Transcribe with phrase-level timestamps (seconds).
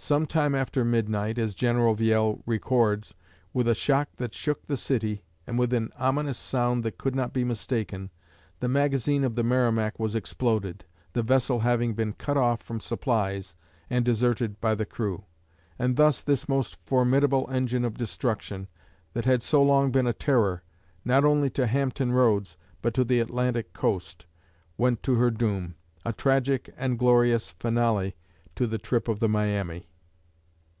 [0.00, 3.14] Some time after midnight, as General Viele records,
[3.52, 7.32] "with a shock that shook the city, and with an ominous sound that could not
[7.32, 8.08] be mistaken,
[8.60, 13.56] the magazine of the 'Merrimac' was exploded, the vessel having been cut off from supplies
[13.90, 15.24] and deserted by the crew;
[15.80, 18.68] and thus this most formidable engine of destruction,
[19.14, 20.62] that had so long been a terror,
[21.04, 24.26] not only to Hampton Roads, but to the Atlantic coast,
[24.78, 25.74] went to her doom,
[26.04, 28.14] a tragic and glorious finale
[28.54, 29.86] to the trip of the 'Miami.'"